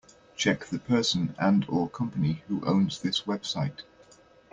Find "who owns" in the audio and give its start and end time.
2.47-2.99